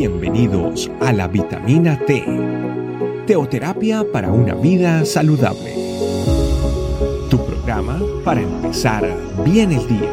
Bienvenidos 0.00 0.90
a 1.02 1.12
la 1.12 1.28
vitamina 1.28 1.98
T, 2.06 2.24
teoterapia 3.26 4.02
para 4.10 4.32
una 4.32 4.54
vida 4.54 5.04
saludable. 5.04 5.74
Tu 7.28 7.36
programa 7.44 8.00
para 8.24 8.40
empezar 8.40 9.04
bien 9.44 9.72
el 9.72 9.86
día. 9.86 10.10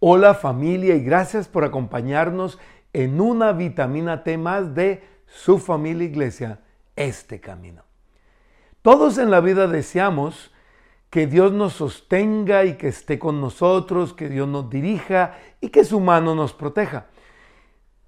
Hola 0.00 0.34
familia 0.34 0.96
y 0.96 1.04
gracias 1.04 1.46
por 1.46 1.62
acompañarnos 1.62 2.58
en 2.92 3.20
una 3.20 3.52
vitamina 3.52 4.24
T 4.24 4.36
más 4.38 4.74
de 4.74 5.04
su 5.24 5.60
familia 5.60 6.08
iglesia, 6.08 6.58
este 6.96 7.38
camino. 7.38 7.84
Todos 8.82 9.18
en 9.18 9.30
la 9.30 9.38
vida 9.38 9.68
deseamos 9.68 10.50
que 11.10 11.26
Dios 11.26 11.52
nos 11.52 11.74
sostenga 11.74 12.64
y 12.64 12.76
que 12.76 12.88
esté 12.88 13.18
con 13.18 13.40
nosotros, 13.40 14.14
que 14.14 14.28
Dios 14.28 14.48
nos 14.48 14.70
dirija 14.70 15.36
y 15.60 15.68
que 15.68 15.84
su 15.84 15.98
mano 15.98 16.36
nos 16.36 16.52
proteja. 16.52 17.06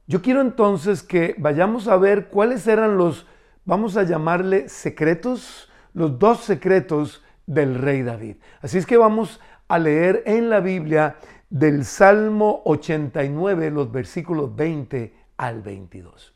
Yo 0.07 0.23
quiero 0.23 0.41
entonces 0.41 1.03
que 1.03 1.35
vayamos 1.37 1.89
a 1.89 1.97
ver 1.97 2.29
cuáles 2.29 2.67
eran 2.67 2.97
los, 2.97 3.27
vamos 3.65 3.97
a 3.97 4.05
llamarle 4.05 4.69
secretos, 4.69 5.71
los 5.95 6.19
dos 6.19 6.41
secretos 6.41 7.23
del 7.47 7.75
rey 7.75 8.03
David. 8.03 8.37
Así 8.61 8.79
es 8.79 8.87
que 8.87 8.97
vamos 8.97 9.41
a 9.67 9.79
leer 9.79 10.23
en 10.27 10.49
la 10.49 10.61
Biblia 10.61 11.17
del 11.51 11.85
Salmo 11.85 12.63
89, 12.65 13.71
los 13.71 13.91
versículos 13.91 14.55
20 14.55 15.15
al 15.37 15.63
22. 15.63 16.35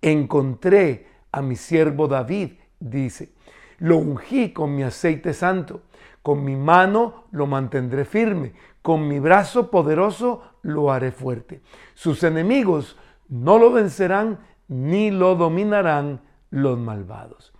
Encontré 0.00 1.06
a 1.32 1.42
mi 1.42 1.56
siervo 1.56 2.06
David, 2.06 2.52
dice, 2.78 3.32
lo 3.78 3.98
ungí 3.98 4.52
con 4.52 4.74
mi 4.74 4.82
aceite 4.82 5.32
santo 5.32 5.82
con 6.24 6.42
mi 6.42 6.56
mano 6.56 7.24
lo 7.32 7.46
mantendré 7.46 8.06
firme, 8.06 8.54
con 8.80 9.06
mi 9.06 9.20
brazo 9.20 9.70
poderoso 9.70 10.42
lo 10.62 10.90
haré 10.90 11.12
fuerte. 11.12 11.60
Sus 11.92 12.22
enemigos 12.22 12.96
no 13.28 13.58
lo 13.58 13.70
vencerán 13.70 14.38
ni 14.66 15.10
lo 15.10 15.34
dominarán 15.34 16.22
los 16.48 16.78
malvados. 16.78 17.52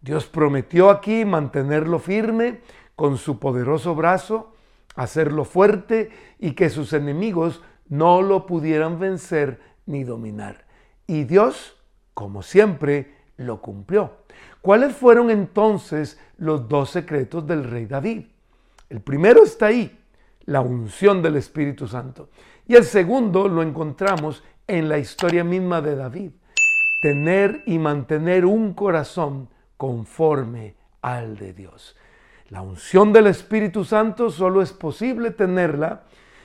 Dios 0.00 0.26
prometió 0.26 0.90
aquí 0.90 1.24
mantenerlo 1.24 2.00
firme 2.00 2.60
con 2.96 3.18
su 3.18 3.38
poderoso 3.38 3.94
brazo, 3.94 4.52
hacerlo 4.96 5.44
fuerte 5.44 6.10
y 6.40 6.54
que 6.54 6.70
sus 6.70 6.92
enemigos 6.94 7.62
no 7.86 8.20
lo 8.20 8.46
pudieran 8.46 8.98
vencer 8.98 9.60
ni 9.86 10.02
dominar. 10.02 10.66
Y 11.06 11.22
Dios, 11.22 11.76
como 12.14 12.42
siempre, 12.42 13.14
lo 13.38 13.62
cumplió. 13.62 14.12
¿Cuáles 14.60 14.94
fueron 14.94 15.30
entonces 15.30 16.20
los 16.36 16.68
dos 16.68 16.90
secretos 16.90 17.46
del 17.46 17.64
rey 17.64 17.86
David? 17.86 18.26
El 18.90 19.00
primero 19.00 19.42
está 19.42 19.66
ahí, 19.66 19.98
la 20.44 20.60
unción 20.60 21.22
del 21.22 21.36
Espíritu 21.36 21.88
Santo. 21.88 22.28
Y 22.66 22.74
el 22.74 22.84
segundo 22.84 23.48
lo 23.48 23.62
encontramos 23.62 24.44
en 24.66 24.88
la 24.88 24.98
historia 24.98 25.42
misma 25.42 25.80
de 25.80 25.96
David, 25.96 26.30
tener 27.00 27.62
y 27.66 27.78
mantener 27.78 28.44
un 28.44 28.74
corazón 28.74 29.48
conforme 29.76 30.74
al 31.00 31.38
de 31.38 31.54
Dios. 31.54 31.96
La 32.50 32.60
unción 32.62 33.12
del 33.12 33.26
Espíritu 33.26 33.84
Santo 33.84 34.30
solo 34.30 34.62
es 34.62 34.72
posible 34.72 35.30
tenerla 35.30 36.02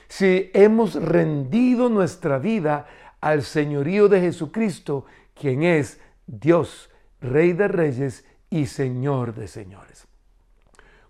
si 0.08 0.50
hemos 0.54 0.94
rendido 0.94 1.88
nuestra 1.88 2.38
vida 2.38 2.86
al 3.20 3.42
señorío 3.42 4.08
de 4.08 4.20
Jesucristo, 4.20 5.06
quien 5.34 5.62
es 5.62 6.00
Dios 6.26 6.90
Rey 7.20 7.52
de 7.52 7.68
Reyes 7.68 8.24
y 8.50 8.66
Señor 8.66 9.34
de 9.34 9.48
Señores. 9.48 10.06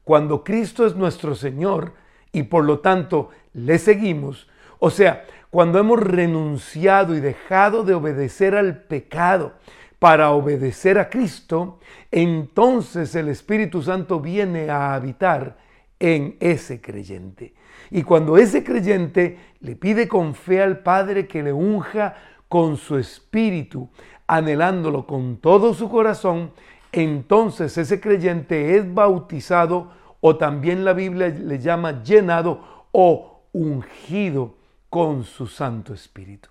Cuando 0.05 0.45
Cristo 0.45 0.87
es 0.87 0.95
nuestro 0.95 1.35
Señor 1.35 1.95
y 2.33 2.45
por 2.45 2.65
lo 2.65 2.81
tanto 2.81 3.31
le 3.53 3.79
seguimos, 3.79 4.49
o 4.79 4.91
sea, 4.91 5.25
cuando 5.51 5.79
hemos 5.79 6.01
renunciado 6.01 7.17
y 7.17 7.21
dejado 7.21 7.85
de 7.85 7.95
obedecer 7.95 8.55
al 8.55 8.83
pecado 8.83 9.55
para 9.99 10.33
obedecer 10.33 10.99
a 10.99 11.09
Cristo, 11.09 11.79
entonces 12.11 13.15
el 13.15 13.29
Espíritu 13.29 13.81
Santo 13.83 14.21
viene 14.21 14.69
a 14.69 14.95
habitar 14.95 15.57
en 15.99 16.37
ese 16.41 16.81
creyente. 16.81 17.55
Y 17.91 18.03
cuando 18.03 18.37
ese 18.37 18.65
creyente 18.65 19.39
le 19.61 19.77
pide 19.77 20.09
con 20.09 20.35
fe 20.35 20.61
al 20.61 20.81
Padre 20.81 21.27
que 21.27 21.43
le 21.43 21.53
unja 21.53 22.15
con 22.49 22.77
su 22.77 22.99
espíritu, 22.99 23.89
anhelándolo 24.27 25.07
con 25.07 25.37
todo 25.37 25.75
su 25.75 25.91
corazón, 25.91 26.53
entonces 26.93 27.77
ese 27.77 28.01
creyente 28.01 28.77
es 28.77 28.93
bautizado 28.95 29.91
o 30.21 30.37
también 30.37 30.85
la 30.85 30.93
Biblia 30.93 31.29
le 31.29 31.59
llama 31.59 32.03
llenado 32.03 32.87
o 32.93 33.43
ungido 33.53 34.55
con 34.89 35.25
su 35.25 35.47
Santo 35.47 35.93
Espíritu. 35.93 36.49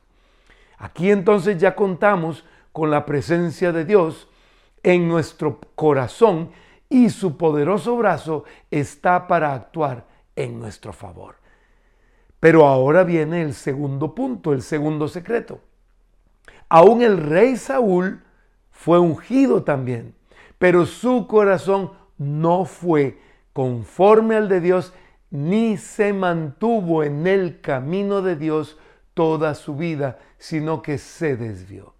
Aquí 0.78 1.09
entonces 1.09 1.57
ya 1.57 1.75
contamos 1.75 2.44
con 2.72 2.91
la 2.91 3.06
presencia 3.06 3.72
de 3.72 3.85
Dios 3.85 4.28
en 4.83 5.07
nuestro 5.07 5.59
corazón 5.75 6.51
y 6.89 7.09
su 7.09 7.38
poderoso 7.38 7.95
brazo 7.97 8.44
está 8.69 9.28
para 9.28 9.53
actuar 9.53 10.06
en 10.35 10.59
nuestro 10.59 10.94
favor. 10.94 11.35
Pero 12.39 12.67
ahora 12.67 13.03
viene 13.03 13.41
el 13.41 13.53
segundo 13.53 14.13
punto, 14.13 14.51
el 14.51 14.62
segundo 14.62 15.07
secreto. 15.07 15.62
Aún 16.69 17.01
el 17.01 17.18
rey 17.18 17.56
Saúl 17.56 18.22
fue 18.72 19.00
ungido 19.00 19.63
también, 19.63 20.16
pero 20.57 20.85
su 20.85 21.28
corazón 21.28 21.91
no 22.18 22.66
fue 22.66 23.19
conforme 23.53 24.35
al 24.35 24.50
de 24.50 24.62
Dios, 24.62 24.94
ni 25.29 25.78
se 25.78 26.13
mantuvo 26.13 27.03
en 27.03 27.28
el 27.28 27.62
camino 27.62 28.22
de 28.22 28.35
Dios 28.35 28.78
toda 29.13 29.56
su 29.56 29.75
vida, 29.75 30.19
sino 30.38 30.81
que 30.81 30.97
se 30.97 31.35
desvió. 31.38 31.94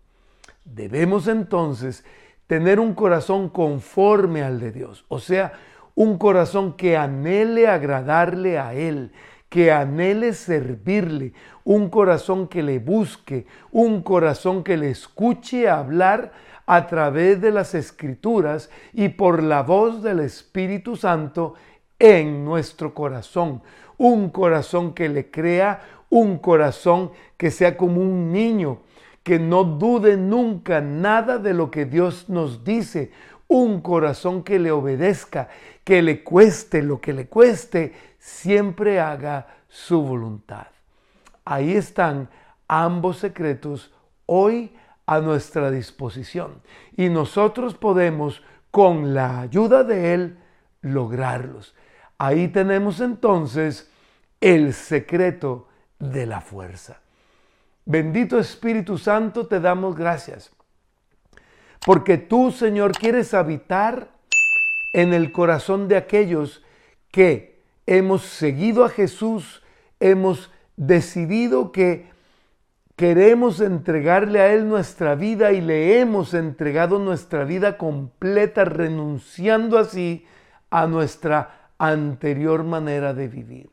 Debemos 0.66 1.28
entonces 1.28 2.04
tener 2.48 2.80
un 2.80 2.94
corazón 2.94 3.50
conforme 3.50 4.44
al 4.44 4.60
de 4.60 4.72
Dios, 4.72 5.06
o 5.08 5.20
sea, 5.20 5.54
un 5.96 6.18
corazón 6.18 6.74
que 6.74 6.98
anhele 6.98 7.68
agradarle 7.68 8.58
a 8.58 8.74
Él, 8.74 9.12
que 9.54 9.72
anhele 9.72 10.34
servirle, 10.34 11.32
un 11.64 11.88
corazón 11.92 12.48
que 12.48 12.64
le 12.64 12.80
busque, 12.80 13.46
un 13.72 14.02
corazón 14.02 14.64
que 14.64 14.78
le 14.78 14.90
escuche 14.90 15.70
hablar 15.70 16.32
a 16.66 16.88
través 16.88 17.40
de 17.40 17.52
las 17.52 17.76
escrituras 17.76 18.72
y 18.94 19.10
por 19.10 19.44
la 19.44 19.62
voz 19.62 20.02
del 20.02 20.22
Espíritu 20.22 20.96
Santo 20.96 21.54
en 22.00 22.44
nuestro 22.44 22.96
corazón. 22.96 23.62
Un 24.00 24.32
corazón 24.32 24.92
que 24.96 25.08
le 25.08 25.30
crea, 25.30 25.84
un 26.10 26.40
corazón 26.40 27.12
que 27.38 27.52
sea 27.52 27.78
como 27.78 28.02
un 28.02 28.32
niño, 28.32 28.80
que 29.22 29.38
no 29.38 29.66
dude 29.66 30.18
nunca 30.18 30.82
nada 30.82 31.38
de 31.38 31.54
lo 31.54 31.70
que 31.70 31.86
Dios 31.86 32.28
nos 32.28 32.64
dice, 32.64 33.12
un 33.54 33.82
corazón 33.82 34.42
que 34.44 34.58
le 34.58 34.72
obedezca, 34.72 35.48
que 35.84 36.02
le 36.02 36.24
cueste 36.24 36.82
lo 36.82 37.00
que 37.00 37.14
le 37.14 37.28
cueste, 37.28 37.94
siempre 38.18 39.00
haga 39.00 39.46
su 39.68 40.02
voluntad. 40.02 40.66
Ahí 41.46 41.76
están 41.76 42.30
ambos 42.68 43.20
secretos 43.20 43.94
hoy 44.26 44.76
a 45.06 45.20
nuestra 45.20 45.70
disposición 45.70 46.64
y 46.98 47.10
nosotros 47.10 47.76
podemos 47.76 48.42
con 48.72 49.14
la 49.14 49.42
ayuda 49.42 49.84
de 49.84 50.16
Él 50.16 50.38
lograrlos. 50.82 51.76
Ahí 52.18 52.48
tenemos 52.48 53.02
entonces 53.02 53.92
el 54.42 54.74
secreto 54.74 55.68
de 56.00 56.26
la 56.26 56.42
fuerza. 56.42 57.02
Bendito 57.86 58.40
Espíritu 58.40 58.98
Santo, 58.98 59.46
te 59.46 59.60
damos 59.60 59.96
gracias. 59.96 60.52
Porque 61.86 62.18
tú, 62.18 62.52
Señor, 62.52 62.94
quieres 62.94 63.34
habitar 63.34 64.08
en 64.94 65.14
el 65.14 65.32
corazón 65.32 65.88
de 65.88 65.98
aquellos 65.98 66.64
que 67.12 67.62
hemos 67.86 68.24
seguido 68.24 68.86
a 68.86 68.90
Jesús, 68.90 69.62
hemos 70.00 70.52
decidido 70.78 71.72
que 71.72 72.10
queremos 72.96 73.60
entregarle 73.60 74.40
a 74.40 74.54
Él 74.54 74.70
nuestra 74.70 75.16
vida 75.16 75.52
y 75.52 75.60
le 75.60 76.00
hemos 76.00 76.34
entregado 76.34 77.00
nuestra 77.00 77.44
vida 77.44 77.78
completa, 77.78 78.64
renunciando 78.64 79.78
así 79.78 80.26
a 80.70 80.88
nuestra 80.88 81.70
anterior 81.78 82.64
manera 82.64 83.14
de 83.14 83.28
vivir. 83.28 83.70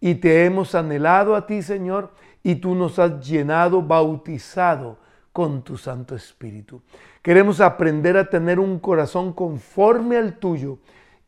Y 0.00 0.16
te 0.16 0.44
hemos 0.44 0.74
anhelado 0.74 1.34
a 1.34 1.46
ti, 1.46 1.62
Señor, 1.62 2.12
y 2.44 2.56
tú 2.56 2.74
nos 2.74 2.98
has 3.00 3.26
llenado, 3.26 3.82
bautizado 3.82 4.98
con 5.36 5.60
tu 5.60 5.76
Santo 5.76 6.16
Espíritu. 6.16 6.80
Queremos 7.20 7.60
aprender 7.60 8.16
a 8.16 8.30
tener 8.30 8.58
un 8.58 8.78
corazón 8.78 9.34
conforme 9.34 10.16
al 10.16 10.38
tuyo 10.38 10.78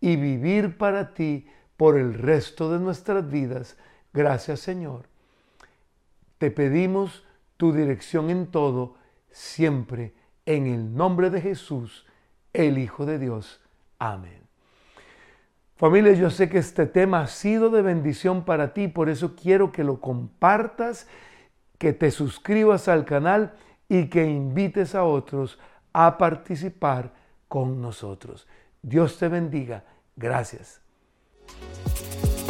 y 0.01 0.17
vivir 0.17 0.79
para 0.79 1.13
ti 1.13 1.47
por 1.77 1.99
el 1.99 2.15
resto 2.15 2.73
de 2.73 2.79
nuestras 2.79 3.31
vidas. 3.31 3.77
Gracias 4.15 4.61
Señor. 4.61 5.03
Te 6.39 6.51
pedimos 6.51 7.23
tu 7.59 7.75
dirección 7.75 8.31
en 8.31 8.47
todo, 8.47 8.95
siempre, 9.31 10.15
en 10.47 10.69
el 10.69 10.97
nombre 10.97 11.29
de 11.29 11.43
Jesús, 11.43 12.07
el 12.55 12.79
Hijo 12.79 13.05
de 13.05 13.19
Dios. 13.19 13.61
Amén. 13.99 14.41
Familia, 15.77 16.15
yo 16.15 16.31
sé 16.31 16.49
que 16.49 16.57
este 16.57 16.87
tema 16.87 17.21
ha 17.21 17.27
sido 17.27 17.69
de 17.69 17.83
bendición 17.83 18.47
para 18.47 18.73
ti, 18.73 18.89
por 18.89 19.11
eso 19.11 19.37
quiero 19.37 19.71
que 19.71 19.85
lo 19.85 20.01
compartas, 20.01 21.07
que 21.77 21.93
te 21.93 22.11
suscribas 22.11 22.89
al 22.89 23.05
canal 23.05 23.53
y 23.89 24.07
que 24.07 24.25
invites 24.25 24.95
a 24.95 25.05
otros 25.05 25.59
a 25.93 26.19
participar 26.19 27.13
con 27.49 27.81
nosotros. 27.81 28.47
Dios 28.83 29.19
te 29.19 29.29
bendiga. 29.29 29.85
Gracias. 30.17 30.81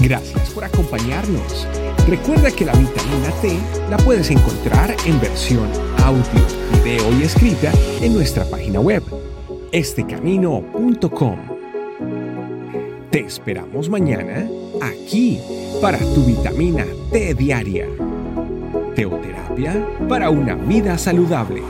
Gracias 0.00 0.50
por 0.50 0.64
acompañarnos. 0.64 1.66
Recuerda 2.08 2.50
que 2.50 2.64
la 2.64 2.72
vitamina 2.72 3.30
T 3.42 3.58
la 3.90 3.96
puedes 3.98 4.30
encontrar 4.30 4.94
en 5.06 5.20
versión 5.20 5.68
audio, 6.04 6.22
video 6.72 7.12
y 7.18 7.24
escrita 7.24 7.72
en 8.00 8.14
nuestra 8.14 8.44
página 8.44 8.80
web, 8.80 9.02
estecamino.com. 9.72 11.38
Te 13.10 13.20
esperamos 13.20 13.88
mañana 13.88 14.48
aquí 14.80 15.40
para 15.82 15.98
tu 15.98 16.24
vitamina 16.24 16.86
T 17.10 17.34
diaria. 17.34 18.07
Teoterapia 18.98 19.86
para 20.08 20.28
una 20.28 20.56
vida 20.56 20.98
saludable. 20.98 21.62